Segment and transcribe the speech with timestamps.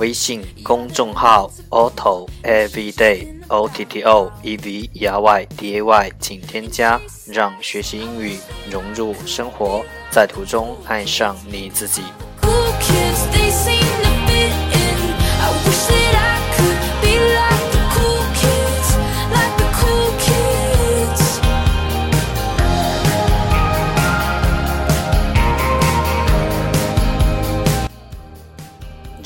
[0.00, 8.38] 微信公众号 Otto Everyday O T T O E V E R Y D A Y，请添加，让学习英语
[8.70, 12.00] 融入生活，在途中爱上你自己。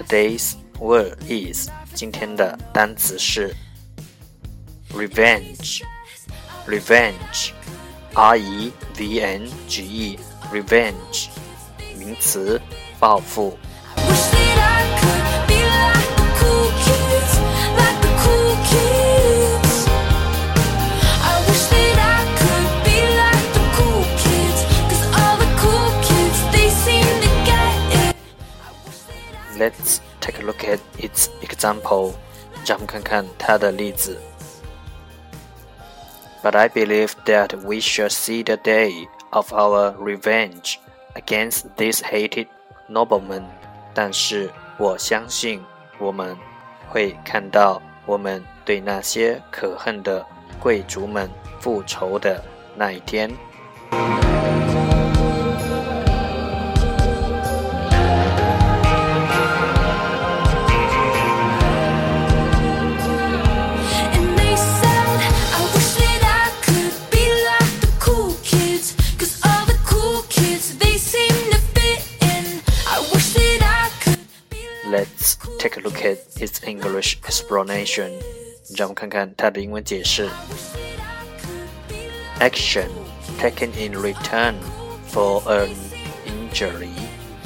[0.00, 3.54] Today's word is 今天的单词是
[4.94, 5.82] revenge
[6.66, 7.50] revenge
[8.14, 10.18] r e v n g e
[10.50, 11.28] revenge
[11.98, 12.58] 名词
[12.98, 13.58] 报复。
[29.59, 32.13] Let's take a look at its example.
[32.65, 34.19] 让我们看看它的例子。
[36.43, 40.77] But I believe that we shall see the day of our revenge
[41.15, 42.47] against this hated
[42.89, 43.45] nobleman.
[43.93, 45.63] 但是我相信
[45.97, 46.37] 我们
[46.89, 50.25] 会看到我们对那些可恨的
[50.59, 51.29] 贵族们
[51.59, 52.43] 复仇的
[52.75, 53.31] 那一天。
[75.59, 78.11] take a look at its English explanation.
[78.75, 80.29] 让我们看看它的英文解释。
[82.39, 82.89] Action
[83.39, 84.55] taken in return
[85.11, 85.69] for an
[86.25, 86.89] injury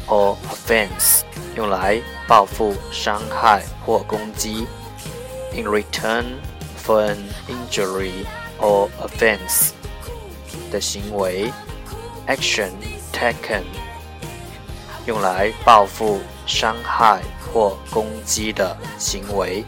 [0.08, 1.22] or offense，
[1.56, 4.66] 用来报复伤害或攻击。
[5.54, 6.40] In return
[6.84, 7.18] for an
[7.48, 8.26] injury
[8.60, 9.72] or offense
[10.72, 11.52] 的行为，
[12.28, 12.72] action
[13.12, 13.64] taken
[15.07, 17.23] 用来报复伤害。
[17.55, 19.65] 或攻击的行为。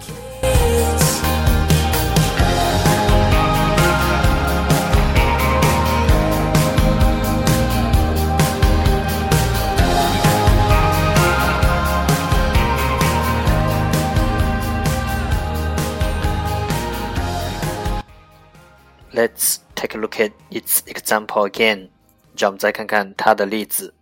[19.13, 21.91] Let's take a look at its example again.
[22.37, 23.96] 让我们再看看它的例子。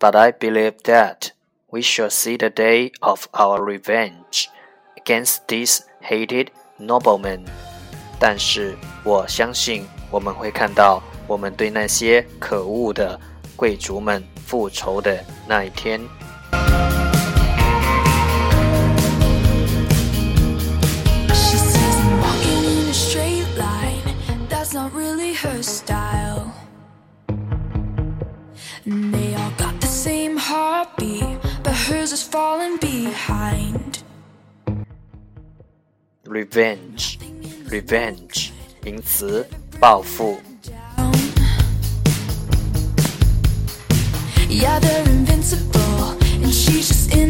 [0.00, 1.32] But I believe that
[1.70, 4.48] we shall see the day of our revenge
[4.96, 6.48] against these hated
[6.78, 7.46] noblemen.
[8.18, 13.18] 但是我相信我们会看到我们对那些可恶的
[13.56, 16.00] 贵族们复仇的那一天。
[24.74, 26.52] Not really her style.
[31.90, 34.02] hers is falling behind.
[36.24, 37.18] Revenge,
[37.68, 38.50] revenge，
[38.82, 39.46] 名词，
[39.78, 40.40] 报复。
[44.48, 47.29] Yeah, they're invincible, and she's just in